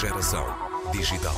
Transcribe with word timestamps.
Geração 0.00 0.46
digital. 0.92 1.34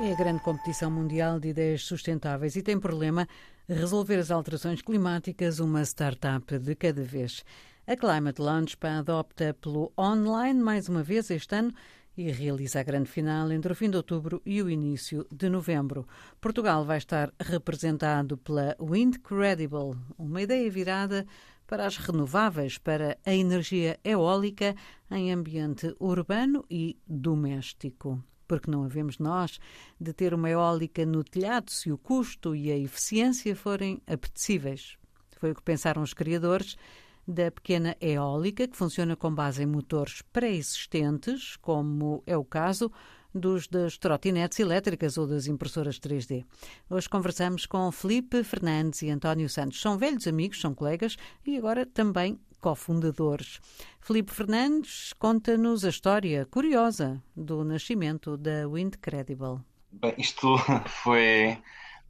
É 0.00 0.10
a 0.10 0.16
grande 0.16 0.40
competição 0.40 0.90
mundial 0.90 1.38
de 1.38 1.48
ideias 1.48 1.84
sustentáveis 1.84 2.56
e 2.56 2.62
tem 2.62 2.80
por 2.80 2.94
lema 2.94 3.28
resolver 3.68 4.14
as 4.14 4.30
alterações 4.30 4.80
climáticas 4.80 5.60
uma 5.60 5.82
startup 5.82 6.58
de 6.58 6.74
cada 6.76 7.02
vez. 7.02 7.44
A 7.86 7.94
Climate 7.94 8.40
Launchpad 8.40 9.10
opta 9.10 9.54
pelo 9.60 9.92
online 9.98 10.58
mais 10.58 10.88
uma 10.88 11.02
vez 11.02 11.30
este 11.30 11.54
ano 11.54 11.74
e 12.16 12.30
realiza 12.30 12.80
a 12.80 12.84
grande 12.84 13.10
final 13.10 13.52
entre 13.52 13.72
o 13.72 13.76
fim 13.76 13.90
de 13.90 13.98
outubro 13.98 14.40
e 14.46 14.62
o 14.62 14.70
início 14.70 15.26
de 15.30 15.50
novembro. 15.50 16.08
Portugal 16.40 16.86
vai 16.86 16.96
estar 16.96 17.30
representado 17.38 18.38
pela 18.38 18.74
Windcredible, 18.80 19.94
uma 20.18 20.40
ideia 20.40 20.70
virada 20.70 21.26
para 21.70 21.86
as 21.86 21.96
renováveis, 21.96 22.78
para 22.78 23.16
a 23.24 23.32
energia 23.32 23.96
eólica 24.02 24.74
em 25.08 25.32
ambiente 25.32 25.94
urbano 26.00 26.64
e 26.68 26.98
doméstico 27.06 28.20
porque 28.48 28.68
não 28.68 28.82
havemos 28.82 29.20
nós 29.20 29.60
de 30.00 30.12
ter 30.12 30.34
uma 30.34 30.50
eólica 30.50 31.06
no 31.06 31.22
telhado 31.22 31.70
se 31.70 31.92
o 31.92 31.96
custo 31.96 32.56
e 32.56 32.72
a 32.72 32.76
eficiência 32.76 33.54
forem 33.54 34.02
apetecíveis. 34.08 34.96
Foi 35.38 35.52
o 35.52 35.54
que 35.54 35.62
pensaram 35.62 36.02
os 36.02 36.12
criadores 36.12 36.76
da 37.24 37.48
pequena 37.52 37.96
eólica, 38.00 38.66
que 38.66 38.76
funciona 38.76 39.14
com 39.14 39.32
base 39.32 39.62
em 39.62 39.66
motores 39.66 40.20
pré-existentes, 40.32 41.54
como 41.58 42.24
é 42.26 42.36
o 42.36 42.44
caso 42.44 42.90
dos 43.34 43.68
das 43.68 43.96
trotinetes 43.96 44.58
elétricas 44.58 45.16
ou 45.16 45.26
das 45.26 45.46
impressoras 45.46 45.98
3D. 45.98 46.44
Hoje 46.88 47.08
conversamos 47.08 47.66
com 47.66 47.90
Felipe 47.92 48.42
Fernandes 48.42 49.02
e 49.02 49.10
António 49.10 49.48
Santos. 49.48 49.80
São 49.80 49.96
velhos 49.96 50.26
amigos, 50.26 50.60
são 50.60 50.74
colegas 50.74 51.16
e 51.46 51.56
agora 51.56 51.86
também 51.86 52.38
cofundadores. 52.60 53.60
Felipe 54.00 54.32
Fernandes 54.32 55.12
conta-nos 55.14 55.84
a 55.84 55.88
história 55.88 56.46
curiosa 56.46 57.22
do 57.34 57.64
nascimento 57.64 58.36
da 58.36 58.68
Windcredible. 58.68 59.60
Bem, 59.92 60.14
isto 60.18 60.56
foi, 61.02 61.58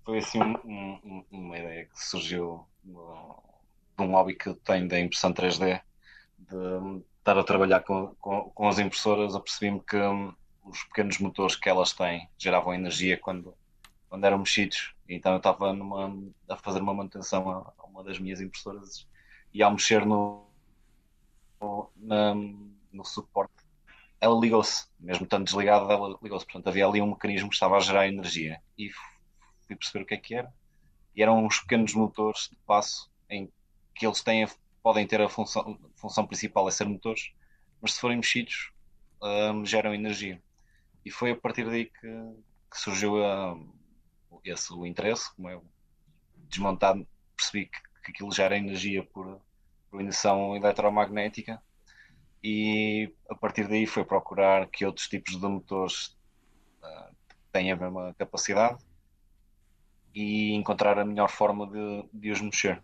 foi 0.04 0.18
assim 0.18 0.40
um, 0.40 0.98
um, 1.04 1.24
uma 1.30 1.58
ideia 1.58 1.84
que 1.86 2.04
surgiu 2.04 2.66
de 2.84 4.04
um 4.04 4.10
hobby 4.10 4.34
que 4.34 4.48
eu 4.48 4.54
tenho 4.54 4.88
da 4.88 4.98
impressão 4.98 5.32
3D, 5.32 5.80
de 6.38 7.02
estar 7.18 7.38
a 7.38 7.44
trabalhar 7.44 7.80
com, 7.80 8.14
com, 8.20 8.50
com 8.50 8.68
as 8.68 8.78
impressoras, 8.78 9.34
apercebi-me 9.34 9.80
que 9.80 9.96
hum, 9.96 10.34
os 10.70 10.84
pequenos 10.84 11.18
motores 11.18 11.56
que 11.56 11.68
elas 11.68 11.92
têm 11.92 12.28
geravam 12.38 12.72
energia 12.72 13.18
quando, 13.18 13.54
quando 14.08 14.24
eram 14.24 14.38
mexidos. 14.38 14.94
Então 15.08 15.32
eu 15.32 15.38
estava 15.38 15.76
a 16.48 16.56
fazer 16.56 16.80
uma 16.80 16.94
manutenção 16.94 17.50
a, 17.50 17.72
a 17.76 17.86
uma 17.86 18.04
das 18.04 18.18
minhas 18.18 18.40
impressoras 18.40 19.06
e 19.52 19.62
ao 19.62 19.72
mexer 19.72 20.06
no, 20.06 20.46
no, 21.60 21.90
no 22.92 23.04
suporte, 23.04 23.52
ela 24.20 24.38
ligou-se, 24.38 24.86
mesmo 24.98 25.24
estando 25.24 25.44
desligada, 25.44 25.92
ela 25.92 26.18
ligou-se. 26.22 26.44
Portanto, 26.44 26.68
havia 26.68 26.86
ali 26.86 27.00
um 27.00 27.10
mecanismo 27.10 27.48
que 27.48 27.54
estava 27.54 27.76
a 27.76 27.80
gerar 27.80 28.06
energia 28.06 28.60
e 28.78 28.90
fui 29.66 29.76
perceber 29.76 30.04
o 30.04 30.06
que 30.06 30.14
é 30.14 30.18
que 30.18 30.34
era. 30.34 30.52
E 31.14 31.22
eram 31.22 31.44
uns 31.44 31.58
pequenos 31.60 31.94
motores 31.94 32.48
de 32.50 32.56
passo 32.66 33.10
em 33.28 33.50
que 33.94 34.06
eles 34.06 34.22
têm, 34.22 34.46
podem 34.82 35.06
ter 35.06 35.20
a 35.20 35.28
função, 35.28 35.78
função 35.96 36.26
principal 36.26 36.68
é 36.68 36.70
ser 36.70 36.86
motores, 36.86 37.32
mas 37.80 37.94
se 37.94 38.00
forem 38.00 38.18
mexidos, 38.18 38.72
um, 39.22 39.64
geram 39.64 39.94
energia. 39.94 40.40
E 41.04 41.10
foi 41.10 41.32
a 41.32 41.36
partir 41.36 41.64
daí 41.64 41.86
que, 41.86 42.06
que 42.70 42.78
surgiu 42.78 43.16
um, 43.16 43.72
esse 44.44 44.72
o 44.72 44.86
interesse, 44.86 45.34
como 45.34 45.48
eu 45.50 45.64
desmontado, 46.48 47.06
percebi 47.36 47.66
que 47.66 47.90
que 48.02 48.10
aquilo 48.10 48.32
gera 48.32 48.56
energia 48.56 49.04
por, 49.04 49.40
por 49.90 50.00
indução 50.00 50.56
eletromagnética 50.56 51.62
e 52.42 53.12
a 53.28 53.34
partir 53.34 53.68
daí 53.68 53.86
foi 53.86 54.04
procurar 54.04 54.68
que 54.68 54.84
outros 54.84 55.08
tipos 55.08 55.38
de 55.38 55.46
motores 55.46 56.18
uh, 56.82 57.14
têm 57.52 57.70
a 57.70 57.76
mesma 57.76 58.14
capacidade 58.14 58.82
e 60.14 60.52
encontrar 60.54 60.98
a 60.98 61.04
melhor 61.04 61.30
forma 61.30 61.66
de, 61.66 62.08
de 62.12 62.30
os 62.30 62.40
mexer, 62.40 62.82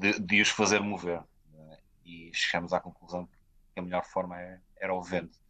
de, 0.00 0.18
de 0.18 0.42
os 0.42 0.50
fazer 0.50 0.80
mover. 0.80 1.20
Uh, 1.20 1.76
e 2.04 2.30
chegamos 2.34 2.72
à 2.72 2.80
conclusão 2.80 3.28
que 3.72 3.80
a 3.80 3.82
melhor 3.82 4.04
forma 4.04 4.40
é, 4.40 4.60
era 4.76 4.92
o 4.92 5.02
vento. 5.02 5.40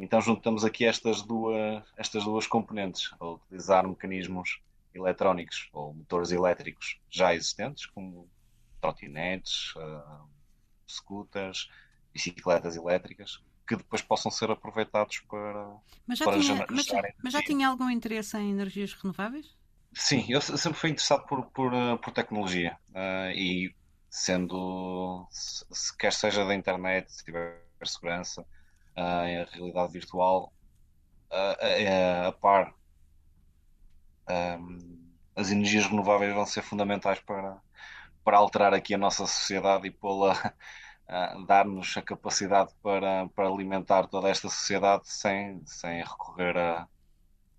Então 0.00 0.20
juntamos 0.20 0.64
aqui 0.64 0.86
estas 0.86 1.20
duas, 1.20 1.84
estas 1.96 2.24
duas 2.24 2.46
componentes, 2.46 3.10
a 3.20 3.26
utilizar 3.26 3.86
mecanismos 3.86 4.60
eletrónicos 4.94 5.68
ou 5.72 5.92
motores 5.92 6.32
elétricos 6.32 6.98
já 7.10 7.34
existentes, 7.34 7.84
como 7.84 8.26
trotinetes, 8.80 9.74
uh, 9.76 10.26
scooters, 10.88 11.70
bicicletas 12.14 12.76
elétricas, 12.76 13.42
que 13.68 13.76
depois 13.76 14.00
possam 14.00 14.30
ser 14.30 14.50
aproveitados 14.50 15.20
para. 15.20 15.76
Mas 16.06 16.18
já, 16.18 16.24
para 16.24 16.40
tinha, 16.40 16.66
mas, 16.70 16.86
mas 17.22 17.32
já 17.34 17.42
tinha 17.42 17.68
algum 17.68 17.90
interesse 17.90 18.38
em 18.38 18.50
energias 18.50 18.94
renováveis? 18.94 19.54
Sim, 19.92 20.24
eu 20.28 20.40
sempre 20.40 20.78
fui 20.78 20.90
interessado 20.90 21.26
por, 21.26 21.44
por, 21.46 21.74
ah, 21.74 21.98
por 21.98 22.12
tecnologia 22.12 22.78
uh, 22.90 23.30
e 23.34 23.74
sendo, 24.08 25.26
se, 25.30 25.64
se, 25.70 25.96
quer 25.96 26.12
seja 26.12 26.44
da 26.44 26.54
internet, 26.54 27.12
se 27.12 27.24
tiver 27.24 27.60
segurança, 27.84 28.46
a 29.00 29.44
realidade 29.52 29.92
virtual, 29.92 30.52
uh, 31.30 32.28
a 32.28 32.32
par 32.32 32.74
um, 34.58 35.00
as 35.34 35.50
energias 35.50 35.86
renováveis 35.86 36.34
vão 36.34 36.46
ser 36.46 36.62
fundamentais 36.62 37.20
para, 37.20 37.60
para 38.24 38.36
alterar 38.36 38.74
aqui 38.74 38.94
a 38.94 38.98
nossa 38.98 39.26
sociedade 39.26 39.86
e 39.86 39.90
pô-la 39.90 40.54
dar-nos 41.46 41.96
a 41.96 42.02
capacidade 42.02 42.70
para, 42.82 43.28
para 43.28 43.48
alimentar 43.48 44.06
toda 44.06 44.28
esta 44.28 44.48
sociedade 44.48 45.02
sem, 45.10 45.60
sem 45.66 46.02
recorrer 46.02 46.56
a 46.56 46.88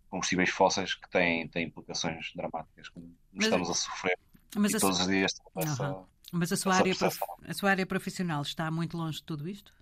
combustíveis 0.09 0.49
fósseis 0.49 0.93
que 0.93 1.09
têm, 1.09 1.47
têm 1.47 1.67
implicações 1.67 2.31
dramáticas, 2.35 2.89
como 2.89 3.15
mas, 3.33 3.45
estamos 3.45 3.69
a 3.69 3.73
sofrer 3.73 4.17
mas 4.55 4.75
a 4.75 4.79
todos 4.79 4.97
su... 4.97 5.03
os 5.03 5.09
dias. 5.09 5.31
Essa, 5.55 6.05
mas 6.31 6.51
a 6.51 6.57
sua, 6.57 6.75
área 6.75 6.95
prof... 6.95 7.19
a 7.47 7.53
sua 7.53 7.69
área 7.71 7.85
profissional 7.85 8.41
está 8.41 8.69
muito 8.69 8.97
longe 8.97 9.17
de 9.17 9.23
tudo 9.23 9.47
isto? 9.47 9.73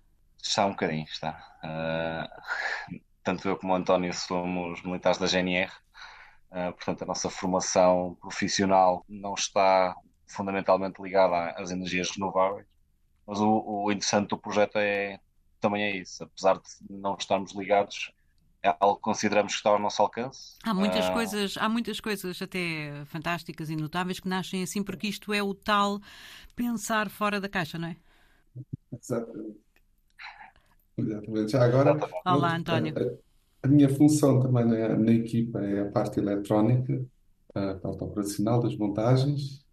Está 0.42 0.66
um 0.66 0.70
bocadinho, 0.70 1.04
está. 1.04 1.58
Uh, 1.64 3.00
tanto 3.22 3.48
eu 3.48 3.56
como 3.56 3.72
o 3.72 3.76
António 3.76 4.12
somos 4.14 4.82
militares 4.82 5.18
da 5.18 5.26
GNR 5.26 5.70
Uh, 6.50 6.72
portanto, 6.72 7.02
a 7.02 7.06
nossa 7.06 7.30
formação 7.30 8.16
profissional 8.20 9.04
não 9.08 9.34
está 9.34 9.94
fundamentalmente 10.26 11.00
ligada 11.00 11.52
às 11.52 11.70
energias 11.70 12.10
renováveis, 12.10 12.66
mas 13.24 13.38
o, 13.38 13.84
o 13.84 13.92
interessante 13.92 14.30
do 14.30 14.38
projeto 14.38 14.76
é 14.76 15.20
também 15.60 15.82
é 15.84 15.96
isso, 15.96 16.24
apesar 16.24 16.54
de 16.54 16.62
não 16.88 17.14
estarmos 17.14 17.54
ligados, 17.54 18.10
é 18.64 18.74
algo 18.80 18.96
que 18.96 19.02
consideramos 19.02 19.52
que 19.52 19.58
está 19.58 19.70
ao 19.70 19.78
nosso 19.78 20.02
alcance. 20.02 20.56
Há 20.64 20.74
muitas 20.74 21.08
uh... 21.08 21.12
coisas, 21.12 21.56
há 21.56 21.68
muitas 21.68 22.00
coisas 22.00 22.42
até 22.42 23.04
fantásticas 23.06 23.70
e 23.70 23.76
notáveis 23.76 24.18
que 24.18 24.28
nascem 24.28 24.62
assim, 24.62 24.82
porque 24.82 25.06
isto 25.06 25.32
é 25.32 25.40
o 25.42 25.54
tal 25.54 26.00
pensar 26.56 27.08
fora 27.08 27.40
da 27.40 27.48
caixa, 27.48 27.78
não 27.78 27.88
é? 27.88 27.96
Exatamente. 28.92 29.69
Exatamente. 31.00 31.52
Já 31.52 31.64
agora. 31.64 31.98
Olá, 32.24 32.56
António. 32.56 32.94
A 33.62 33.68
minha 33.68 33.88
função 33.88 34.40
também 34.40 34.64
na, 34.64 34.96
na 34.96 35.12
equipa 35.12 35.60
é 35.60 35.80
a 35.80 35.90
parte 35.90 36.18
eletrónica, 36.18 37.04
a 37.54 37.74
parte 37.74 38.04
operacional 38.04 38.60
das 38.60 38.76
montagens. 38.76 39.64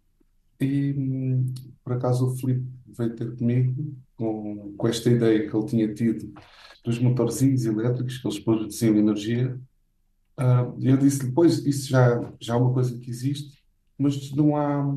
E 0.60 0.92
hum, 0.92 1.54
por 1.84 1.92
acaso 1.94 2.26
o 2.26 2.36
Filipe 2.36 2.66
veio 2.86 3.14
ter 3.14 3.36
comigo 3.36 3.94
com, 4.16 4.74
com 4.76 4.88
esta 4.88 5.08
ideia 5.08 5.48
que 5.48 5.56
ele 5.56 5.66
tinha 5.66 5.94
tido 5.94 6.32
dos 6.84 6.98
motorzinhos 6.98 7.64
elétricos 7.64 8.18
que 8.18 8.26
eles 8.26 8.38
produziam 8.40 8.96
energia. 8.96 9.58
Uh, 10.38 10.74
e 10.78 10.88
eu 10.88 10.96
disse-lhe, 10.96 11.32
pois, 11.32 11.64
isso 11.66 11.88
já, 11.88 12.32
já 12.40 12.54
é 12.54 12.56
uma 12.56 12.72
coisa 12.72 12.96
que 12.98 13.10
existe, 13.10 13.57
mas 13.98 14.30
não 14.32 14.56
há, 14.56 14.96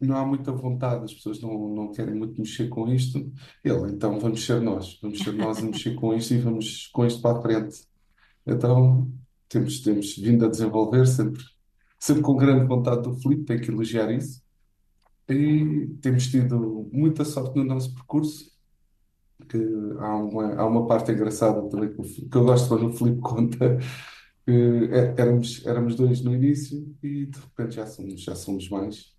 não 0.00 0.16
há 0.16 0.24
muita 0.24 0.50
vontade, 0.52 1.04
as 1.04 1.12
pessoas 1.12 1.40
não, 1.40 1.68
não 1.68 1.92
querem 1.92 2.14
muito 2.14 2.40
mexer 2.40 2.68
com 2.68 2.88
isto. 2.88 3.30
Ele, 3.62 3.92
então 3.92 4.18
vamos 4.18 4.44
ser 4.44 4.60
nós, 4.60 4.98
vamos 5.02 5.18
ser 5.18 5.32
nós 5.32 5.58
a 5.58 5.62
mexer 5.62 5.94
com 5.94 6.14
isto 6.14 6.32
e 6.32 6.38
vamos 6.38 6.88
com 6.92 7.04
isto 7.04 7.20
para 7.20 7.38
a 7.38 7.42
frente. 7.42 7.86
Então, 8.46 9.12
temos, 9.48 9.80
temos 9.80 10.16
vindo 10.16 10.46
a 10.46 10.48
desenvolver 10.48 11.06
sempre, 11.06 11.42
sempre 11.98 12.22
com 12.22 12.36
grande 12.36 12.66
vontade 12.66 13.02
do 13.02 13.14
Filipe, 13.14 13.44
tem 13.44 13.60
que 13.60 13.70
elogiar 13.70 14.10
isso. 14.10 14.42
E 15.28 15.86
temos 16.00 16.26
tido 16.28 16.88
muita 16.90 17.24
sorte 17.24 17.56
no 17.56 17.64
nosso 17.64 17.94
percurso, 17.94 18.50
que 19.46 19.58
há 19.98 20.16
uma, 20.16 20.54
há 20.54 20.66
uma 20.66 20.86
parte 20.86 21.12
engraçada 21.12 21.62
também 21.68 21.92
que, 21.92 22.00
eu 22.34 22.44
gosto 22.44 22.68
quando 22.68 22.86
o 22.88 22.92
Filipe 22.94 23.20
conta, 23.22 23.78
que 24.48 24.88
é, 24.94 25.20
éramos, 25.20 25.66
éramos 25.66 25.94
dois 25.94 26.22
no 26.22 26.34
início 26.34 26.96
e 27.02 27.26
de 27.26 27.38
repente 27.38 27.74
já 27.74 27.86
somos, 27.86 28.22
já 28.22 28.34
somos 28.34 28.66
mais, 28.70 29.14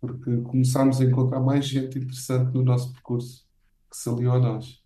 porque 0.00 0.38
começámos 0.40 1.02
a 1.02 1.04
encontrar 1.04 1.38
mais 1.38 1.68
gente 1.68 1.98
interessante 1.98 2.54
no 2.54 2.64
nosso 2.64 2.90
percurso 2.90 3.46
que 3.90 3.96
se 3.98 4.08
aliou 4.08 4.32
a 4.32 4.38
nós. 4.38 4.82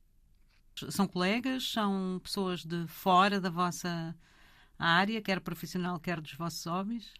São 0.90 1.06
colegas? 1.06 1.70
São 1.70 2.18
pessoas 2.20 2.64
de 2.64 2.88
fora 2.88 3.40
da 3.40 3.50
vossa 3.50 4.16
área, 4.76 5.22
quer 5.22 5.38
profissional, 5.38 6.00
quer 6.00 6.20
dos 6.20 6.34
vossos 6.34 6.66
hobbies? 6.66 7.14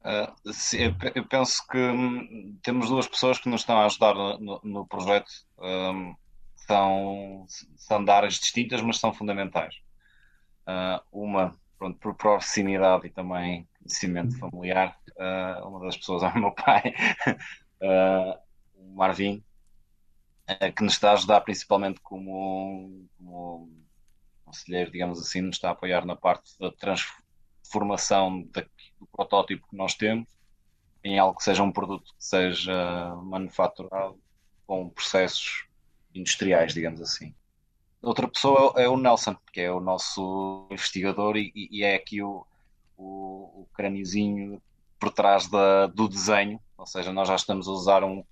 Uh, 0.00 0.52
sim, 0.52 0.78
eu 1.14 1.24
penso 1.28 1.64
que 1.68 1.78
hum, 1.78 2.58
temos 2.64 2.88
duas 2.88 3.06
pessoas 3.06 3.38
que 3.38 3.48
nos 3.48 3.60
estão 3.60 3.78
a 3.78 3.86
ajudar 3.86 4.16
no, 4.40 4.60
no 4.64 4.84
projeto. 4.88 5.30
Um, 5.56 6.16
são, 6.56 7.46
são 7.76 8.04
de 8.04 8.10
áreas 8.10 8.34
distintas, 8.34 8.82
mas 8.82 8.98
são 8.98 9.14
fundamentais. 9.14 9.76
Uh, 10.66 11.00
uma, 11.12 11.56
pronto, 11.82 11.98
por 11.98 12.14
proximidade 12.14 13.08
e 13.08 13.10
também 13.10 13.68
conhecimento 13.76 14.38
familiar, 14.38 14.96
uh, 15.16 15.66
uma 15.66 15.80
das 15.80 15.96
pessoas 15.96 16.22
é 16.22 16.28
o 16.28 16.38
meu 16.38 16.52
pai, 16.54 16.94
uh, 17.82 18.38
o 18.76 18.94
Marvin, 18.94 19.42
que 20.76 20.84
nos 20.84 20.92
está 20.92 21.10
a 21.10 21.14
ajudar 21.14 21.40
principalmente 21.40 22.00
como, 22.00 23.04
como 23.18 23.68
conselheiro, 24.44 24.92
digamos 24.92 25.20
assim, 25.20 25.40
nos 25.40 25.56
está 25.56 25.70
a 25.70 25.72
apoiar 25.72 26.06
na 26.06 26.14
parte 26.14 26.56
da 26.60 26.70
transformação 26.70 28.46
da, 28.52 28.62
do 29.00 29.06
protótipo 29.10 29.66
que 29.68 29.76
nós 29.76 29.94
temos 29.94 30.28
em 31.02 31.18
algo 31.18 31.36
que 31.36 31.42
seja 31.42 31.64
um 31.64 31.72
produto 31.72 32.14
que 32.14 32.24
seja 32.24 33.16
manufaturado 33.24 34.20
com 34.66 34.88
processos 34.88 35.66
industriais, 36.14 36.74
digamos 36.74 37.00
assim. 37.00 37.34
Outra 38.02 38.26
pessoa 38.26 38.74
é 38.76 38.88
o 38.88 38.96
Nelson, 38.96 39.36
que 39.52 39.60
é 39.60 39.70
o 39.70 39.78
nosso 39.78 40.66
investigador 40.70 41.36
e, 41.36 41.52
e 41.54 41.84
é 41.84 41.94
aqui 41.94 42.20
o, 42.20 42.44
o, 42.96 43.62
o 43.62 43.68
crâniozinho 43.72 44.60
por 44.98 45.10
trás 45.12 45.48
da, 45.48 45.86
do 45.86 46.08
desenho, 46.08 46.60
ou 46.76 46.86
seja, 46.86 47.12
nós 47.12 47.28
já 47.28 47.36
estamos 47.36 47.68
a 47.68 47.70
usar 47.70 48.02
um. 48.02 48.24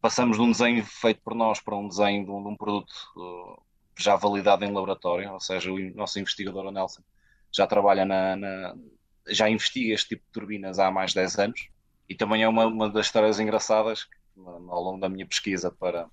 Passamos 0.00 0.36
de 0.38 0.42
um 0.42 0.50
desenho 0.50 0.84
feito 0.84 1.20
por 1.22 1.34
nós 1.34 1.60
para 1.60 1.76
um 1.76 1.88
desenho 1.88 2.24
de 2.24 2.30
um, 2.30 2.42
de 2.42 2.48
um 2.48 2.56
produto 2.56 2.92
uh, 3.16 3.62
já 3.98 4.16
validado 4.16 4.64
em 4.64 4.72
laboratório, 4.72 5.32
ou 5.32 5.40
seja, 5.40 5.70
o 5.70 5.78
nosso 5.94 6.18
investigador, 6.18 6.64
o 6.64 6.70
Nelson, 6.70 7.02
já 7.52 7.66
trabalha 7.66 8.04
na, 8.04 8.36
na 8.36 8.74
já 9.28 9.50
investiga 9.50 9.92
este 9.92 10.10
tipo 10.10 10.24
de 10.26 10.32
turbinas 10.32 10.78
há 10.78 10.90
mais 10.90 11.10
de 11.10 11.16
10 11.16 11.38
anos 11.38 11.68
e 12.08 12.14
também 12.14 12.42
é 12.42 12.48
uma, 12.48 12.66
uma 12.66 12.88
das 12.88 13.06
histórias 13.06 13.40
engraçadas 13.40 14.06
ao 14.36 14.82
longo 14.82 15.00
da 15.00 15.08
minha 15.08 15.26
pesquisa 15.26 15.70
para, 15.70 16.08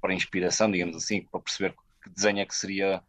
para 0.00 0.14
inspiração, 0.14 0.70
digamos 0.70 0.96
assim, 0.96 1.22
para 1.22 1.40
perceber 1.40 1.74
que 2.02 2.10
desenho 2.10 2.40
é 2.40 2.46
que 2.46 2.54
seria 2.54 3.02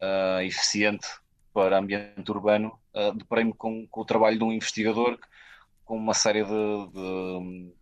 uh, 0.00 0.40
eficiente 0.42 1.06
para 1.52 1.78
ambiente 1.78 2.30
urbano, 2.30 2.78
uh, 2.94 3.12
deparei-me 3.12 3.52
com, 3.52 3.86
com, 3.86 4.00
o 4.00 4.04
trabalho 4.04 4.38
de 4.38 4.44
um 4.44 4.52
investigador 4.52 5.18
com 5.84 5.96
uma 5.96 6.14
série 6.14 6.42
de, 6.44 6.50
de 6.50 7.72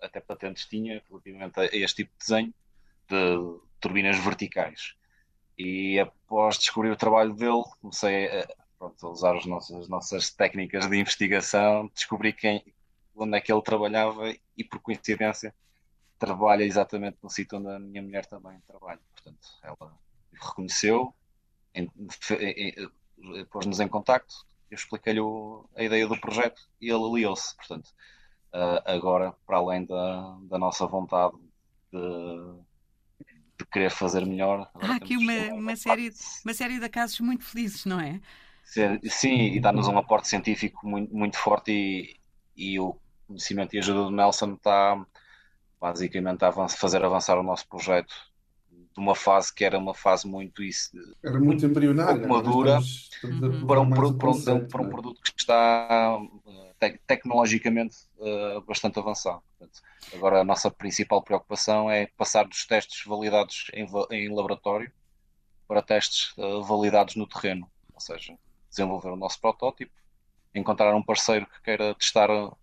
até 0.00 0.20
patentes 0.20 0.66
tinha 0.66 1.02
relativamente 1.08 1.60
a 1.60 1.64
este 1.66 2.04
tipo 2.04 2.12
de 2.12 2.18
desenho 2.18 2.54
de 3.08 3.60
turbinas 3.80 4.18
verticais. 4.18 4.94
E 5.58 5.98
após 6.00 6.58
descobrir 6.58 6.90
o 6.90 6.96
trabalho 6.96 7.34
dele, 7.34 7.62
comecei 7.80 8.26
a, 8.26 8.48
pronto, 8.78 9.06
a 9.06 9.10
usar 9.10 9.36
as 9.36 9.44
nossas, 9.44 9.76
as 9.76 9.88
nossas 9.88 10.30
técnicas 10.30 10.88
de 10.88 10.96
investigação, 10.98 11.90
descobri 11.94 12.32
quem, 12.32 12.64
onde 13.14 13.36
é 13.36 13.40
que 13.40 13.52
ele 13.52 13.62
trabalhava 13.62 14.34
e, 14.56 14.64
por 14.64 14.80
coincidência, 14.80 15.54
trabalha 16.20 16.62
exatamente 16.62 17.16
no 17.22 17.30
sítio 17.30 17.58
onde 17.58 17.68
a 17.68 17.78
minha 17.78 18.02
mulher 18.02 18.26
também 18.26 18.60
trabalha. 18.66 19.00
Portanto, 19.12 19.48
ela 19.62 19.98
reconheceu, 20.32 21.12
pôs-nos 23.50 23.80
em 23.80 23.88
contacto, 23.88 24.46
eu 24.70 24.76
expliquei-lhe 24.76 25.20
a 25.76 25.82
ideia 25.82 26.06
do 26.06 26.20
projeto 26.20 26.62
e 26.80 26.88
ele 26.88 27.04
aliou-se. 27.04 27.56
Portanto, 27.56 27.90
agora, 28.84 29.32
para 29.46 29.56
além 29.56 29.84
da, 29.84 30.38
da 30.42 30.58
nossa 30.58 30.86
vontade 30.86 31.36
de 31.92 32.60
de 33.60 33.66
querer 33.66 33.90
fazer 33.90 34.24
melhor. 34.24 34.70
Há 34.74 34.94
aqui 34.94 35.16
uma, 35.16 35.54
uma, 35.54 35.76
série, 35.76 36.10
uma 36.44 36.54
série 36.54 36.80
de 36.80 36.88
casos 36.88 37.20
muito 37.20 37.44
felizes, 37.44 37.84
não 37.84 38.00
é? 38.00 38.20
Sim, 38.64 39.52
e 39.52 39.60
dá-nos 39.60 39.86
um 39.88 39.98
aporte 39.98 40.28
científico 40.28 40.86
muito, 40.86 41.14
muito 41.14 41.36
forte 41.36 41.70
e, 41.72 42.16
e 42.56 42.80
o 42.80 42.96
conhecimento 43.26 43.74
e 43.74 43.78
ajuda 43.78 44.04
do 44.04 44.10
Nelson 44.10 44.54
está 44.54 45.04
basicamente 45.80 46.44
a 46.44 46.68
fazer 46.68 47.04
avançar 47.04 47.38
o 47.38 47.42
nosso 47.42 47.66
projeto 47.68 48.14
de 48.70 49.00
uma 49.00 49.14
fase 49.14 49.54
que 49.54 49.64
era 49.64 49.78
uma 49.78 49.94
fase 49.94 50.26
muito 50.26 50.62
isso 50.62 50.90
era 51.22 51.34
muito, 51.34 51.46
muito 51.46 51.66
embrionária 51.66 52.26
madura 52.26 52.78
estamos, 52.78 53.10
estamos 53.12 53.64
para, 53.64 53.80
um, 53.80 53.90
para, 53.90 54.06
um, 54.06 54.68
para 54.68 54.82
um 54.82 54.86
é? 54.86 54.90
produto 54.90 55.20
que 55.22 55.32
está 55.38 56.18
te 56.80 56.98
tecnologicamente 57.06 57.96
uh, 58.18 58.60
bastante 58.62 58.98
avançado. 58.98 59.42
Portanto, 59.58 59.82
agora 60.14 60.40
a 60.40 60.44
nossa 60.44 60.70
principal 60.70 61.22
preocupação 61.22 61.90
é 61.90 62.06
passar 62.06 62.48
dos 62.48 62.66
testes 62.66 63.04
validados 63.04 63.70
em, 63.74 63.86
em 64.10 64.34
laboratório 64.34 64.90
para 65.68 65.82
testes 65.82 66.32
uh, 66.38 66.62
validados 66.62 67.16
no 67.16 67.26
terreno, 67.26 67.70
ou 67.92 68.00
seja, 68.00 68.36
desenvolver 68.70 69.10
o 69.10 69.16
nosso 69.16 69.38
protótipo, 69.40 69.92
encontrar 70.54 70.94
um 70.94 71.02
parceiro 71.02 71.46
que 71.46 71.62
queira 71.62 71.94
testar, 71.94 72.30
uh, 72.30 72.54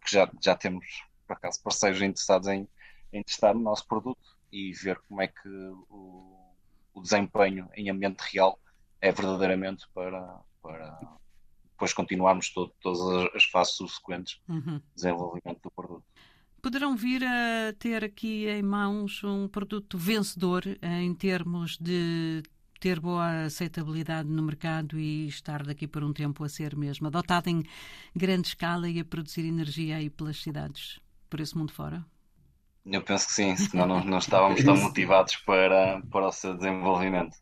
que 0.00 0.12
já, 0.12 0.30
já 0.40 0.54
temos 0.54 1.02
por 1.26 1.34
acaso 1.34 1.62
parceiros 1.62 2.02
interessados 2.02 2.48
em, 2.48 2.68
em 3.12 3.22
testar 3.22 3.56
o 3.56 3.60
nosso 3.60 3.86
produto 3.86 4.36
e 4.52 4.72
ver 4.72 4.98
como 5.08 5.20
é 5.20 5.28
que 5.28 5.48
o, 5.48 6.54
o 6.94 7.00
desempenho 7.02 7.68
em 7.74 7.90
ambiente 7.90 8.20
real 8.32 8.58
é 9.00 9.12
verdadeiramente 9.12 9.86
para, 9.92 10.40
para 10.62 10.98
depois 11.62 11.92
continuarmos 11.92 12.50
todo, 12.50 12.72
todas 12.80 13.30
as 13.34 13.44
fases 13.44 13.74
subsequentes 13.74 14.40
uhum. 14.48 14.78
de 14.78 14.82
desenvolvimento 14.94 15.60
do 15.62 15.70
produto. 15.70 16.04
Poderão 16.62 16.96
vir 16.96 17.22
a 17.24 17.74
ter 17.78 18.02
aqui 18.02 18.48
em 18.48 18.62
mãos 18.62 19.22
um 19.22 19.46
produto 19.46 19.98
vencedor 19.98 20.62
em 20.80 21.14
termos 21.14 21.76
de 21.76 22.42
ter 22.80 23.00
boa 23.00 23.44
aceitabilidade 23.44 24.28
no 24.28 24.42
mercado 24.42 24.98
e 24.98 25.26
estar 25.26 25.62
daqui 25.62 25.86
por 25.86 26.02
um 26.02 26.12
tempo 26.12 26.44
a 26.44 26.48
ser 26.48 26.76
mesmo 26.76 27.06
adotado 27.06 27.50
em 27.50 27.62
grande 28.14 28.48
escala 28.48 28.88
e 28.88 29.00
a 29.00 29.04
produzir 29.04 29.44
energia 29.46 29.96
aí 29.96 30.08
pelas 30.08 30.40
cidades, 30.40 31.00
por 31.28 31.40
esse 31.40 31.56
mundo 31.56 31.72
fora? 31.72 32.04
Eu 32.84 33.02
penso 33.02 33.26
que 33.26 33.32
sim, 33.32 33.56
senão 33.56 33.86
não, 33.86 34.04
não 34.04 34.18
estávamos 34.18 34.62
tão 34.62 34.76
motivados 34.78 35.36
para, 35.36 36.02
para 36.10 36.28
o 36.28 36.32
seu 36.32 36.54
desenvolvimento. 36.54 37.36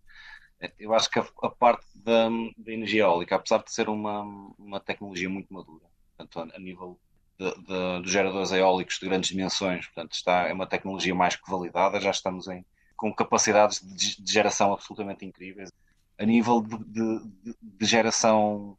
Eu 0.79 0.95
acho 0.95 1.11
que 1.11 1.19
a, 1.19 1.27
a 1.43 1.51
parte 1.51 1.85
da, 1.95 2.29
da, 2.57 2.73
energia 2.73 3.03
eólica, 3.03 3.35
apesar 3.35 3.59
de 3.59 3.73
ser 3.73 3.89
uma, 3.89 4.23
uma 4.57 4.79
tecnologia 4.79 5.29
muito 5.29 5.53
madura, 5.53 5.85
portanto, 6.17 6.53
a, 6.53 6.57
a 6.57 6.61
nível 6.61 6.97
de, 7.37 7.51
de, 7.51 8.03
dos 8.03 8.13
geradores 8.13 8.53
eólicos 8.53 8.99
de 9.01 9.09
grandes 9.09 9.31
dimensões, 9.31 9.87
portanto, 9.87 10.13
está, 10.13 10.49
é 10.49 10.53
uma 10.53 10.67
tecnologia 10.67 11.15
mais 11.15 11.35
que 11.35 11.51
validada, 11.51 12.01
já 12.01 12.11
estamos 12.11 12.47
em, 12.47 12.65
com 12.97 13.13
capacidades 13.13 13.81
de, 13.81 14.23
de 14.23 14.33
geração 14.33 14.73
absolutamente 14.73 15.25
incríveis. 15.25 15.73
A 16.17 16.25
nível 16.25 16.63
de, 16.63 17.21
de 17.61 17.85
geração 17.87 18.79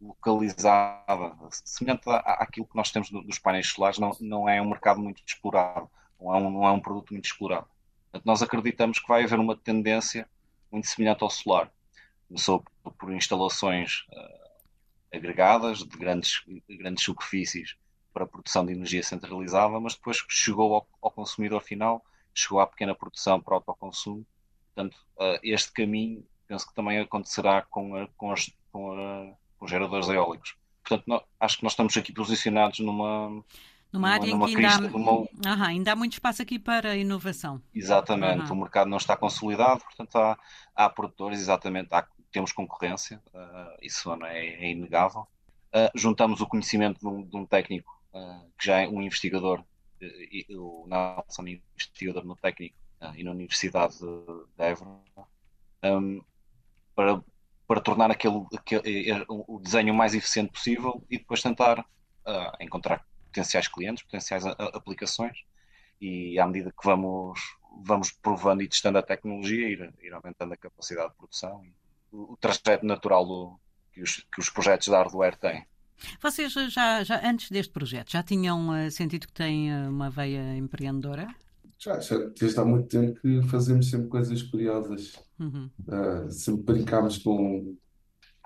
localizada, 0.00 1.36
semelhante 1.50 2.02
àquilo 2.08 2.66
que 2.66 2.76
nós 2.76 2.90
temos 2.90 3.10
dos 3.10 3.38
painéis 3.38 3.68
solares, 3.68 3.98
não, 3.98 4.16
não 4.20 4.48
é 4.48 4.60
um 4.60 4.68
mercado 4.68 5.00
muito 5.00 5.22
explorado, 5.26 5.90
não 6.20 6.34
é 6.34 6.38
um, 6.38 6.50
não 6.50 6.66
é 6.66 6.70
um 6.70 6.80
produto 6.80 7.12
muito 7.12 7.26
explorado. 7.26 7.66
Portanto, 8.10 8.26
nós 8.26 8.42
acreditamos 8.42 8.98
que 8.98 9.08
vai 9.08 9.24
haver 9.24 9.38
uma 9.38 9.56
tendência 9.56 10.28
muito 10.70 10.88
semelhante 10.88 11.22
ao 11.22 11.30
solar. 11.30 11.70
Começou 12.28 12.64
por 12.98 13.12
instalações 13.12 14.06
uh, 14.12 15.16
agregadas 15.16 15.78
de 15.78 15.96
grandes, 15.96 16.42
grandes 16.68 17.04
superfícies 17.04 17.76
para 18.12 18.24
a 18.24 18.26
produção 18.26 18.64
de 18.64 18.72
energia 18.72 19.02
centralizada, 19.02 19.78
mas 19.78 19.94
depois 19.94 20.18
chegou 20.28 20.74
ao, 20.74 20.88
ao 21.00 21.10
consumidor 21.10 21.62
final, 21.62 22.04
chegou 22.34 22.60
à 22.60 22.66
pequena 22.66 22.94
produção 22.94 23.40
para 23.40 23.54
autoconsumo. 23.54 24.26
Portanto, 24.74 24.96
uh, 25.16 25.38
este 25.42 25.72
caminho 25.72 26.24
penso 26.46 26.66
que 26.66 26.74
também 26.74 26.98
acontecerá 26.98 27.62
com, 27.62 27.94
a, 27.94 28.08
com, 28.16 28.34
com, 28.72 28.92
a, 28.92 29.32
os 29.60 29.70
geradores 29.70 30.08
eólicos. 30.08 30.56
Portanto, 30.82 31.22
acho 31.38 31.58
que 31.58 31.62
nós 31.62 31.72
estamos 31.72 31.96
aqui 31.96 32.12
posicionados 32.12 32.80
numa, 32.80 33.44
numa 33.92 34.08
área 34.08 34.30
numa, 34.30 34.48
em 34.48 34.54
que 34.54 34.64
ainda 34.64 34.88
há, 34.88 34.96
uma... 34.96 35.28
Aham, 35.46 35.66
ainda 35.66 35.92
há 35.92 35.96
muito 35.96 36.14
espaço 36.14 36.42
aqui 36.42 36.58
para 36.58 36.96
inovação. 36.96 37.62
Exatamente, 37.74 38.44
Aham. 38.44 38.54
o 38.54 38.56
mercado 38.56 38.88
não 38.88 38.96
está 38.96 39.16
consolidado, 39.16 39.80
portanto 39.84 40.16
há, 40.16 40.38
há 40.74 40.88
produtores, 40.88 41.38
exatamente, 41.38 41.88
há, 41.92 42.06
temos 42.32 42.52
concorrência, 42.52 43.22
uh, 43.34 43.76
isso 43.82 44.12
é, 44.24 44.46
é 44.46 44.70
inegável. 44.70 45.26
Uh, 45.72 45.90
juntamos 45.94 46.40
o 46.40 46.46
conhecimento 46.46 46.98
de 46.98 47.06
um, 47.06 47.22
de 47.22 47.36
um 47.36 47.46
técnico 47.46 48.00
uh, 48.12 48.50
que 48.58 48.66
já 48.66 48.80
é 48.80 48.88
um 48.88 49.02
investigador, 49.02 49.62
o 50.50 50.86
Nelson, 50.88 51.46
investigador 51.46 52.24
no 52.24 52.34
técnico 52.34 52.74
e 53.16 53.22
na 53.22 53.32
Universidade 53.32 53.98
de, 53.98 54.06
de 54.56 54.64
Évora, 54.64 54.90
um, 55.84 56.22
para, 56.94 57.22
para 57.70 57.80
tornar 57.80 58.10
aquele, 58.10 58.44
aquele, 58.52 59.24
o 59.28 59.60
desenho 59.60 59.94
o 59.94 59.96
mais 59.96 60.12
eficiente 60.12 60.50
possível 60.50 61.06
e 61.08 61.18
depois 61.18 61.40
tentar 61.40 61.86
encontrar 62.58 63.06
potenciais 63.26 63.68
clientes, 63.68 64.02
potenciais 64.02 64.44
aplicações 64.44 65.38
e 66.00 66.36
à 66.40 66.48
medida 66.48 66.72
que 66.72 66.84
vamos, 66.84 67.38
vamos 67.84 68.10
provando 68.10 68.62
e 68.62 68.68
testando 68.68 68.98
a 68.98 69.02
tecnologia, 69.04 69.68
ir, 69.68 69.94
ir 70.02 70.12
aumentando 70.12 70.52
a 70.52 70.56
capacidade 70.56 71.10
de 71.10 71.14
produção 71.14 71.64
e 71.64 71.72
o, 72.10 72.32
o 72.32 72.36
trajeto 72.36 72.84
natural 72.84 73.24
do, 73.24 73.60
que, 73.92 74.02
os, 74.02 74.16
que 74.16 74.40
os 74.40 74.50
projetos 74.50 74.88
da 74.88 74.98
hardware 74.98 75.36
têm. 75.36 75.64
Vocês 76.20 76.52
já, 76.52 77.04
já 77.04 77.20
antes 77.24 77.52
deste 77.52 77.72
projeto 77.72 78.10
já 78.10 78.24
tinham 78.24 78.70
uh, 78.70 78.90
sentido 78.90 79.28
que 79.28 79.32
têm 79.32 79.72
uh, 79.72 79.88
uma 79.90 80.10
veia 80.10 80.56
empreendedora? 80.56 81.32
Já, 81.82 81.98
já 81.98 82.18
desde 82.38 82.60
há 82.60 82.64
muito 82.64 82.88
tempo 82.88 83.18
que 83.20 83.42
fazemos 83.48 83.88
sempre 83.88 84.08
coisas 84.08 84.42
curiosas. 84.42 85.14
Uhum. 85.38 85.70
Uh, 85.88 86.30
sempre 86.30 86.74
brincámos 86.74 87.18
com 87.18 87.76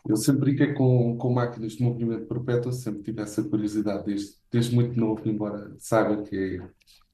eu 0.09 0.17
sempre 0.17 0.43
brinquei 0.43 0.75
com, 0.75 1.17
com 1.17 1.33
máquinas 1.33 1.73
de 1.73 1.83
movimento 1.83 2.27
perpétuo, 2.27 2.71
sempre 2.73 3.03
tive 3.03 3.23
essa 3.23 3.43
curiosidade 3.43 4.05
desde, 4.05 4.35
desde 4.53 4.75
muito 4.75 4.99
novo, 5.01 5.27
embora 5.27 5.75
saiba 5.79 6.23
que 6.23 6.37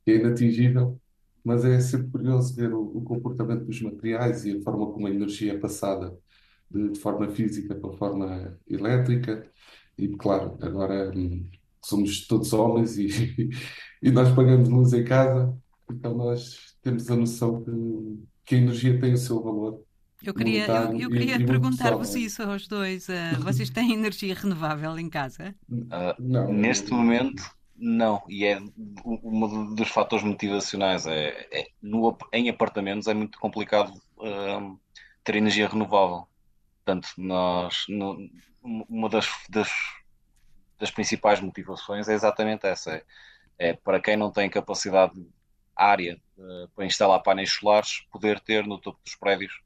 é, 0.07 0.13
é 0.13 0.17
inatingível. 0.17 1.01
mas 1.45 1.65
é 1.65 1.81
sempre 1.81 2.11
curioso 2.11 2.55
ver 2.55 2.73
o, 2.75 2.83
o 2.99 3.03
comportamento 3.03 3.65
dos 3.65 3.81
materiais 3.81 4.45
e 4.45 4.59
a 4.59 4.63
forma 4.63 4.93
como 4.93 5.07
a 5.07 5.11
energia 5.11 5.53
é 5.55 5.59
passada 5.59 6.17
de, 6.71 6.91
de 6.91 6.99
forma 6.99 7.29
física 7.31 7.75
para 7.77 7.93
forma 7.93 8.59
elétrica. 8.69 9.49
E, 9.97 10.09
claro, 10.09 10.59
agora 10.61 11.13
hum, 11.17 11.49
somos 11.85 12.27
todos 12.27 12.53
homens 12.53 12.99
e, 12.99 13.09
e 14.03 14.11
nós 14.11 14.35
pagamos 14.35 14.69
luz 14.69 14.93
em 14.93 15.05
casa, 15.05 15.57
então 15.93 16.15
nós 16.15 16.77
temos 16.83 17.11
a 17.11 17.17
noção 17.17 17.63
que, 17.63 18.25
que 18.45 18.55
a 18.55 18.59
energia 18.59 18.99
tem 19.01 19.13
o 19.13 19.19
seu 19.19 19.43
valor 19.43 19.83
eu 20.23 20.35
queria, 20.35 20.67
eu, 20.67 21.01
eu 21.01 21.11
queria 21.11 21.45
perguntar-vos 21.45 22.15
isso 22.15 22.43
aos 22.43 22.69
dois. 22.69 23.09
Uh, 23.09 23.41
vocês 23.43 23.71
têm 23.71 23.95
energia 23.95 24.35
renovável 24.35 24.99
em 24.99 25.09
casa? 25.09 25.55
Uh, 25.71 26.15
não. 26.19 26.53
Neste 26.53 26.91
momento, 26.91 27.43
não. 27.75 28.23
E 28.29 28.45
é 28.45 28.61
um 29.05 29.75
dos 29.75 29.89
fatores 29.89 30.25
motivacionais. 30.25 31.07
É, 31.07 31.49
é 31.51 31.69
no, 31.81 32.17
em 32.33 32.51
apartamentos 32.51 33.07
é 33.07 33.15
muito 33.15 33.39
complicado 33.39 33.95
uh, 34.19 34.79
ter 35.25 35.37
energia 35.37 35.69
renovável. 35.69 36.27
Portanto, 36.85 37.09
nós, 37.17 37.87
no, 37.89 38.19
uma 38.63 39.09
das, 39.09 39.27
das, 39.49 39.71
das, 40.79 40.91
principais 40.91 41.41
motivações 41.41 42.09
é 42.09 42.15
exatamente 42.15 42.67
essa. 42.67 42.93
É, 42.93 43.05
é 43.59 43.73
para 43.73 44.01
quem 44.01 44.19
não 44.19 44.31
tem 44.31 44.51
capacidade 44.51 45.15
área 45.85 46.21
para 46.75 46.87
instalar 46.87 47.23
painéis 47.23 47.53
solares, 47.53 48.03
poder 48.11 48.41
ter 48.41 48.67
no 48.67 48.79
topo 48.79 48.99
dos 49.05 49.15
prédios 49.15 49.61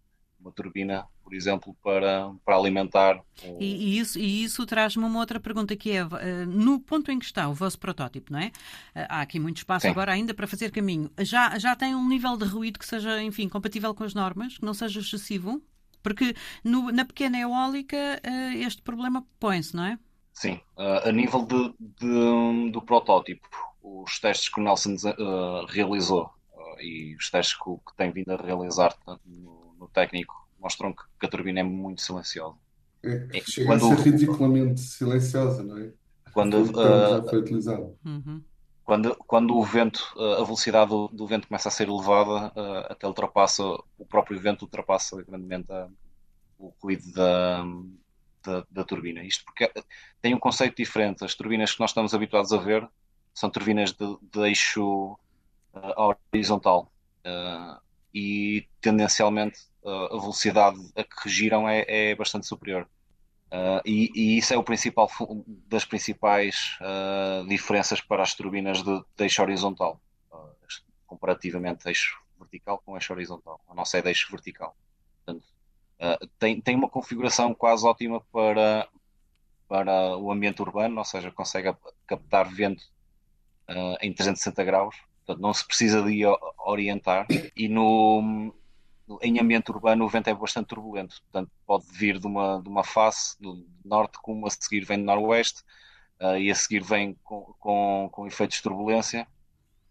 uma 0.44 0.52
turbina, 0.52 1.06
por 1.22 1.32
exemplo, 1.32 1.74
para, 1.82 2.30
para 2.44 2.56
alimentar. 2.56 3.16
O... 3.42 3.56
E, 3.58 3.64
e, 3.64 3.98
isso, 3.98 4.18
e 4.18 4.44
isso 4.44 4.66
traz-me 4.66 5.02
uma 5.02 5.18
outra 5.18 5.40
pergunta 5.40 5.74
que 5.74 5.90
é, 5.92 6.00
eh, 6.00 6.44
no 6.46 6.78
ponto 6.78 7.10
em 7.10 7.18
que 7.18 7.24
está 7.24 7.48
o 7.48 7.54
vosso 7.54 7.78
protótipo, 7.78 8.30
não 8.30 8.38
é? 8.38 8.52
Eh, 8.94 9.06
há 9.08 9.22
aqui 9.22 9.40
muito 9.40 9.56
espaço 9.56 9.86
Sim. 9.86 9.92
agora 9.92 10.12
ainda 10.12 10.34
para 10.34 10.46
fazer 10.46 10.70
caminho. 10.70 11.10
Já, 11.20 11.58
já 11.58 11.74
tem 11.74 11.94
um 11.94 12.06
nível 12.06 12.36
de 12.36 12.44
ruído 12.44 12.78
que 12.78 12.84
seja, 12.84 13.22
enfim, 13.22 13.48
compatível 13.48 13.94
com 13.94 14.04
as 14.04 14.12
normas, 14.12 14.58
que 14.58 14.64
não 14.64 14.74
seja 14.74 15.00
excessivo? 15.00 15.62
Porque 16.02 16.34
no, 16.62 16.92
na 16.92 17.06
pequena 17.06 17.38
eólica 17.38 17.96
eh, 18.22 18.56
este 18.56 18.82
problema 18.82 19.26
põe-se, 19.40 19.74
não 19.74 19.84
é? 19.84 19.98
Sim, 20.34 20.60
a 20.76 21.12
nível 21.12 21.46
de, 21.46 21.74
de, 21.78 22.70
do 22.72 22.82
protótipo, 22.82 23.48
os 23.84 24.18
testes 24.18 24.48
que 24.48 24.58
o 24.58 24.64
Nelson 24.64 24.94
uh, 24.94 25.66
realizou 25.66 26.30
uh, 26.54 26.80
e 26.80 27.14
os 27.14 27.30
testes 27.30 27.54
que, 27.54 27.64
que 27.64 27.96
tem 27.96 28.10
vindo 28.10 28.30
a 28.32 28.36
realizar 28.36 28.96
no, 29.26 29.74
no 29.78 29.88
técnico 29.88 30.34
mostram 30.58 30.94
que, 30.94 31.02
que 31.20 31.26
a 31.26 31.28
turbina 31.28 31.60
é 31.60 31.62
muito 31.62 32.00
silenciosa. 32.00 32.56
É, 33.02 33.28
é 33.34 33.40
chega 33.42 33.66
quando, 33.66 33.92
a 33.92 33.96
ser 33.96 34.02
ridiculamente 34.10 34.80
silenciosa, 34.80 35.62
não 35.62 35.76
é? 35.76 35.92
Quando, 36.32 36.62
uh, 36.62 36.72
já 36.72 37.22
foi 37.28 37.38
utilizado. 37.38 37.94
Uhum. 38.02 38.42
Quando, 38.82 39.14
quando 39.26 39.56
o 39.56 39.62
vento, 39.62 40.02
a 40.18 40.42
velocidade 40.42 40.90
do, 40.90 41.08
do 41.08 41.26
vento 41.26 41.48
começa 41.48 41.68
a 41.68 41.72
ser 41.72 41.88
elevada, 41.88 42.52
uh, 42.56 42.92
até 42.92 43.06
ultrapassa, 43.06 43.62
o 43.98 44.06
próprio 44.06 44.40
vento 44.40 44.62
ultrapassa 44.62 45.22
grandemente 45.22 45.70
a, 45.70 45.88
o 46.58 46.72
ruído 46.82 47.12
da, 47.12 47.64
da, 48.42 48.66
da, 48.70 48.84
turbina. 48.84 49.22
Isto 49.22 49.44
porque 49.44 49.70
tem 50.20 50.34
um 50.34 50.38
conceito 50.38 50.76
diferente. 50.76 51.24
As 51.24 51.34
turbinas 51.34 51.72
que 51.72 51.80
nós 51.80 51.90
estamos 51.90 52.14
habituados 52.14 52.52
a 52.52 52.58
ver 52.58 52.88
são 53.34 53.50
turbinas 53.50 53.92
de, 53.92 54.16
de 54.22 54.40
eixo 54.46 55.18
uh, 55.74 56.16
horizontal. 56.32 56.90
Uh, 57.26 57.82
e 58.14 58.68
tendencialmente 58.80 59.58
uh, 59.82 60.14
a 60.14 60.20
velocidade 60.20 60.78
a 60.94 61.02
que 61.02 61.16
regiram 61.24 61.68
é, 61.68 61.84
é 61.88 62.14
bastante 62.14 62.46
superior. 62.46 62.88
E, 63.84 64.10
e, 64.16 64.36
isso 64.36 64.52
é 64.52 64.58
o 64.58 64.64
principal 64.64 65.08
das 65.68 65.84
principais 65.84 66.76
diferenças 67.46 68.00
para 68.00 68.20
as 68.20 68.34
turbinas 68.34 68.82
de, 68.82 68.98
de 69.16 69.22
eixo 69.22 69.40
horizontal, 69.42 70.00
comparativamente 71.06 71.86
eixo 71.86 72.20
vertical 72.36 72.82
com 72.84 72.96
eixo 72.96 73.12
horizontal. 73.12 73.60
A 73.68 73.74
nossa 73.74 73.98
é 73.98 74.02
de 74.02 74.08
eixo 74.08 74.28
vertical. 74.28 74.76
Portanto, 75.24 75.46
tem, 76.36 76.60
tem 76.60 76.74
uma 76.74 76.88
configuração 76.88 77.54
quase 77.54 77.86
ótima 77.86 78.20
para, 78.32 78.88
para 79.68 80.16
o 80.16 80.32
ambiente 80.32 80.60
urbano, 80.60 80.98
ou 80.98 81.04
seja, 81.04 81.30
consegue 81.30 81.72
captar 82.08 82.52
vento 82.52 82.82
em 84.00 84.12
360 84.12 84.64
graus. 84.64 84.96
Portanto, 85.24 85.42
não 85.42 85.54
se 85.54 85.66
precisa 85.66 86.02
de 86.02 86.22
orientar. 86.58 87.26
E 87.56 87.68
no, 87.68 88.52
em 89.22 89.38
ambiente 89.38 89.70
urbano 89.70 90.04
o 90.04 90.08
vento 90.08 90.28
é 90.28 90.34
bastante 90.34 90.68
turbulento, 90.68 91.20
portanto 91.22 91.50
pode 91.66 91.86
vir 91.92 92.18
de 92.18 92.26
uma, 92.26 92.60
de 92.62 92.68
uma 92.68 92.82
face 92.82 93.40
do 93.40 93.66
norte 93.84 94.18
como 94.22 94.46
a 94.46 94.50
seguir 94.50 94.84
vem 94.84 94.98
do 94.98 95.04
noroeste 95.04 95.62
uh, 96.20 96.36
e 96.36 96.50
a 96.50 96.54
seguir 96.54 96.82
vem 96.82 97.14
com, 97.22 97.54
com, 97.58 98.08
com, 98.10 98.26
efeitos 98.26 98.56
de 98.56 98.62
turbulência. 98.62 99.26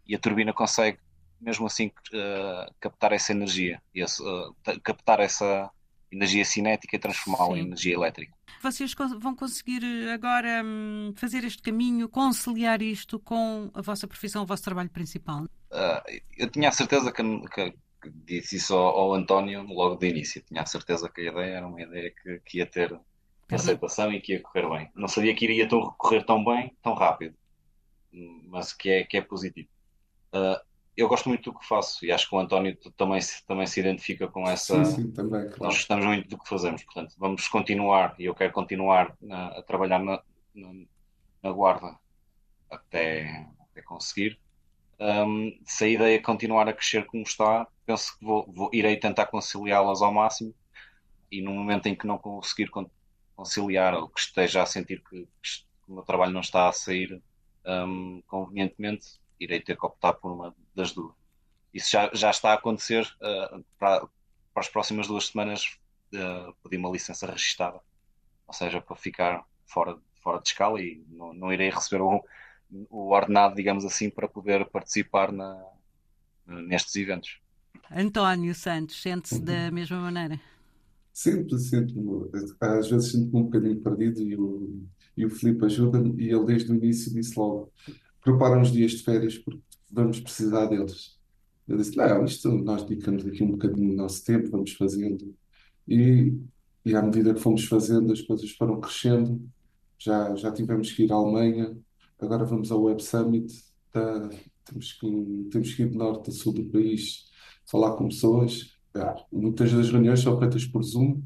E 0.06 0.16
a 0.16 0.20
turbina 0.20 0.52
consegue 0.52 1.00
mesmo 1.40 1.66
assim 1.66 1.88
uh, 1.88 2.74
captar 2.80 3.12
essa 3.12 3.32
energia, 3.32 3.82
esse, 3.94 4.22
uh, 4.22 4.56
captar 4.82 5.20
essa 5.20 5.70
energia 6.12 6.46
cinética 6.46 6.96
e 6.96 7.00
transformá-la 7.00 7.58
em 7.58 7.66
energia 7.66 7.94
elétrica. 7.94 8.34
Vocês 8.64 8.94
vão 9.20 9.36
conseguir 9.36 9.84
eh, 9.84 10.14
agora 10.14 10.64
hum, 10.64 11.14
fazer 11.18 11.44
este 11.44 11.62
caminho, 11.62 12.08
conciliar 12.08 12.82
isto 12.82 13.20
com 13.20 13.70
a 13.74 13.82
vossa 13.82 14.08
profissão, 14.08 14.44
o 14.44 14.46
vosso 14.46 14.64
trabalho 14.64 14.90
principal? 14.90 15.44
Uh, 15.44 16.22
eu 16.38 16.50
tinha 16.50 16.70
a 16.70 16.72
certeza 16.72 17.12
que, 17.12 17.22
que, 17.50 17.72
que 18.02 18.10
disse 18.26 18.56
isso 18.56 18.74
ao, 18.74 18.98
ao, 18.98 19.14
António 19.16 19.64
logo 19.64 19.98
de 19.98 20.08
início. 20.08 20.42
Tinha 20.48 20.62
a 20.62 20.66
certeza 20.66 21.10
que 21.10 21.20
a 21.20 21.32
ideia 21.32 21.58
era 21.58 21.68
uma 21.68 21.82
ideia 21.82 22.10
que, 22.10 22.40
que 22.46 22.60
ia 22.60 22.66
ter 22.66 22.98
aceitação 23.52 24.14
e 24.14 24.22
que 24.22 24.32
ia 24.32 24.42
correr 24.42 24.70
bem. 24.70 24.90
Não 24.96 25.10
sabia 25.10 25.36
que 25.36 25.44
iria 25.44 25.68
tão, 25.68 25.82
correr 25.98 26.24
tão 26.24 26.42
bem, 26.42 26.74
tão 26.82 26.94
rápido, 26.94 27.36
mas 28.48 28.72
que 28.72 28.90
é, 28.90 29.04
que 29.04 29.18
é 29.18 29.22
positivo. 29.22 29.68
Uh, 30.34 30.58
eu 30.96 31.08
gosto 31.08 31.28
muito 31.28 31.52
do 31.52 31.58
que 31.58 31.66
faço 31.66 32.06
e 32.06 32.12
acho 32.12 32.30
que 32.30 32.36
o 32.36 32.40
António 32.40 32.76
também, 32.96 33.20
também 33.48 33.66
se 33.66 33.80
identifica 33.80 34.28
com 34.28 34.48
essa. 34.48 34.84
Sim, 34.86 34.96
sim, 34.96 35.12
também, 35.12 35.42
claro. 35.48 35.64
Nós 35.64 35.76
gostamos 35.76 36.06
muito 36.06 36.30
do 36.30 36.38
que 36.38 36.48
fazemos, 36.48 36.84
portanto, 36.84 37.16
vamos 37.18 37.48
continuar 37.48 38.16
e 38.20 38.26
eu 38.26 38.36
quero 38.36 38.54
continuar 38.54 39.16
na, 39.22 39.48
a 39.48 39.64
trabalhar 39.64 40.00
na, 40.00 40.22
na, 40.54 40.74
na 41.42 41.52
guarda 41.52 41.98
até, 42.70 43.48
até 43.72 43.82
conseguir. 43.82 44.40
Um, 45.00 45.60
se 45.66 45.86
a 45.86 45.88
ideia 45.88 46.16
é 46.16 46.20
continuar 46.20 46.70
a 46.70 46.74
crescer 46.74 47.06
como 47.06 47.24
está, 47.24 47.68
penso 47.86 48.18
que 48.18 48.24
vou, 48.24 48.46
vou 48.54 48.70
irei 48.72 48.98
tentar 48.98 49.26
conciliá-las 49.26 50.02
ao 50.02 50.14
máximo 50.14 50.54
e 51.32 51.42
no 51.42 51.52
momento 51.52 51.88
em 51.88 51.96
que 51.96 52.06
não 52.06 52.18
conseguir 52.18 52.70
conciliar 53.36 53.96
ou 53.96 54.08
que 54.08 54.20
esteja 54.20 54.62
a 54.62 54.66
sentir 54.66 55.02
que, 55.10 55.28
que 55.42 55.92
o 55.92 55.96
meu 55.96 56.04
trabalho 56.04 56.32
não 56.32 56.42
está 56.42 56.70
a 56.70 56.72
sair 56.72 57.22
um, 57.66 58.22
convenientemente, 58.28 59.20
irei 59.44 59.60
ter 59.60 59.78
que 59.78 59.86
optar 59.86 60.14
por 60.14 60.32
uma 60.32 60.56
das 60.76 60.92
duas. 60.92 61.14
Isso 61.74 61.92
já, 61.92 62.10
já 62.14 62.30
está 62.30 62.52
a 62.52 62.56
acontecer 62.56 63.02
uh, 63.02 63.64
para, 63.80 64.08
para 64.54 64.62
as 64.62 64.70
próximas 64.70 65.08
duas 65.08 65.28
semanas 65.28 65.78
uh, 66.14 66.54
pedir 66.64 66.78
uma 66.78 66.92
licença 66.92 67.26
registada, 67.26 67.80
ou 68.48 68.54
seja, 68.54 68.80
para 68.80 68.96
ficar 68.96 69.44
fora, 69.66 69.98
fora 70.22 70.40
de 70.40 70.48
escala 70.50 70.82
e 70.82 71.04
não, 71.10 71.34
não 71.34 71.52
irei 71.52 71.70
receber 71.70 72.02
o, 72.02 72.24
o 72.90 73.12
ordenado, 73.12 73.56
digamos 73.56 73.86
assim, 73.86 74.10
para 74.10 74.28
poder 74.28 74.66
participar 74.70 75.32
na, 75.32 75.64
nestes 76.46 76.96
eventos. 76.96 77.40
António 77.92 78.54
Santos, 78.54 79.02
sente-se 79.02 79.42
da 79.42 79.72
mesma 79.72 79.98
maneira? 79.98 80.40
Sempre, 81.12 81.60
sempre. 81.60 81.96
Às 82.60 82.90
vezes 82.90 83.12
sinto-me 83.12 83.42
um 83.42 83.44
bocadinho 83.44 83.82
perdido 83.82 84.22
e 84.22 84.36
o, 84.36 84.84
e 85.16 85.26
o 85.26 85.30
Filipe 85.30 85.66
ajuda-me 85.66 86.20
e 86.22 86.30
ele 86.30 86.46
desde 86.46 86.72
o 86.72 86.76
início 86.76 87.14
disse 87.14 87.38
logo 87.38 87.72
prepara 88.24 88.60
uns 88.60 88.72
dias 88.72 88.92
de 88.92 89.04
férias 89.04 89.38
porque 89.38 89.62
vamos 89.92 90.20
precisar 90.20 90.66
deles. 90.68 91.20
Eu 91.68 91.78
disse, 91.78 91.96
não, 91.96 92.26
isto 92.26 92.50
nós 92.50 92.84
dedicamos 92.84 93.26
aqui 93.26 93.44
um 93.44 93.52
bocadinho 93.52 93.90
do 93.90 93.96
nosso 93.96 94.24
tempo, 94.26 94.50
vamos 94.50 94.74
fazendo. 94.74 95.34
E, 95.88 96.34
e 96.86 96.96
à 96.96 97.02
medida 97.02 97.34
que 97.34 97.40
fomos 97.40 97.66
fazendo, 97.66 98.12
as 98.12 98.22
coisas 98.22 98.50
foram 98.52 98.80
crescendo. 98.80 99.42
Já, 99.98 100.36
já 100.36 100.52
tivemos 100.52 100.92
que 100.92 101.04
ir 101.04 101.12
à 101.12 101.16
Alemanha, 101.16 101.78
agora 102.20 102.44
vamos 102.44 102.72
ao 102.72 102.84
Web 102.84 103.02
Summit. 103.04 103.54
Tá, 103.92 104.30
temos, 104.66 104.94
que, 104.94 105.48
temos 105.52 105.74
que 105.74 105.84
ir 105.84 105.90
de 105.90 105.98
norte 105.98 106.30
a 106.30 106.34
sul 106.34 106.54
do 106.54 106.66
país 106.66 107.26
falar 107.70 107.96
com 107.96 108.08
pessoas. 108.08 108.74
Ah, 108.96 109.16
muitas 109.32 109.72
das 109.72 109.90
reuniões 109.90 110.20
são 110.22 110.38
feitas 110.40 110.66
por 110.66 110.84
Zoom 110.84 111.22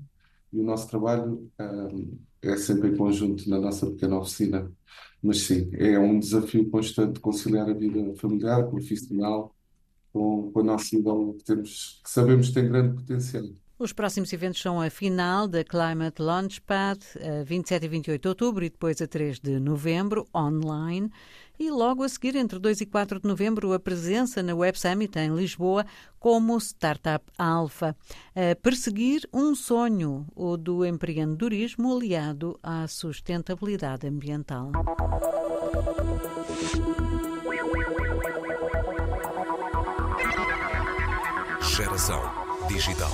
e 0.52 0.60
o 0.60 0.64
nosso 0.64 0.90
trabalho 0.90 1.50
ah, 1.60 1.88
é 2.42 2.58
sempre 2.58 2.90
em 2.90 2.96
conjunto 2.96 3.50
na 3.50 3.60
nossa 3.60 3.86
pequena 3.88 4.18
oficina. 4.18 4.72
Mas 5.22 5.42
sim, 5.42 5.70
é 5.74 5.98
um 6.00 6.20
desafio 6.20 6.70
constante 6.70 7.20
conciliar 7.20 7.70
a 7.70 7.74
vida 7.74 8.16
familiar, 8.16 8.68
profissional, 8.68 9.56
com, 10.14 10.52
com 10.52 10.60
a 10.60 10.64
nossa 10.64 10.96
idade 10.96 11.34
que, 11.38 11.44
temos, 11.44 12.02
que 12.04 12.10
sabemos 12.10 12.50
que 12.50 12.54
tem 12.54 12.70
grande 12.70 12.96
potencial. 12.96 13.44
Os 13.80 13.94
próximos 13.94 14.34
eventos 14.34 14.60
são 14.60 14.82
a 14.82 14.90
final 14.90 15.48
da 15.48 15.64
Climate 15.64 16.20
Launchpad, 16.20 17.00
a 17.22 17.44
27 17.44 17.86
e 17.86 17.88
28 17.88 18.22
de 18.22 18.28
outubro 18.28 18.66
e 18.66 18.72
depois 18.72 19.00
a 19.04 19.08
3 19.08 19.40
de 19.40 19.60
novembro, 19.60 20.26
online. 20.36 21.12
E 21.60 21.72
logo 21.72 22.04
a 22.04 22.10
seguir, 22.10 22.36
entre 22.36 22.60
2 22.60 22.82
e 22.82 22.86
4 22.86 23.20
de 23.20 23.28
novembro, 23.28 23.74
a 23.74 23.80
presença 23.80 24.44
na 24.44 24.56
Web 24.56 24.80
Summit 24.80 25.18
em 25.18 25.36
Lisboa 25.36 25.86
como 26.20 26.58
Startup 26.60 27.26
Alpha. 27.38 27.96
A 28.36 28.56
perseguir 28.56 29.28
um 29.34 29.56
sonho, 29.56 30.28
o 30.36 30.56
do 30.56 30.86
empreendedorismo 30.86 31.96
aliado 31.96 32.60
à 32.62 32.88
sustentabilidade 32.88 34.08
ambiental. 34.08 34.72
Geração 41.62 42.22
Digital. 42.68 43.12